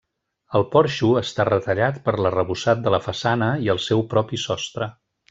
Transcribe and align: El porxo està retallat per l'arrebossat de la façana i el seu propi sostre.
El 0.59 0.63
porxo 0.75 1.09
està 1.19 1.45
retallat 1.49 1.99
per 2.07 2.15
l'arrebossat 2.21 2.81
de 2.87 2.95
la 2.97 3.01
façana 3.09 3.51
i 3.67 3.71
el 3.75 3.83
seu 3.89 4.03
propi 4.15 4.41
sostre. 4.47 4.89